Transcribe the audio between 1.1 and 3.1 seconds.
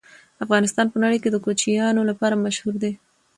کې د کوچیانو لپاره مشهور دی.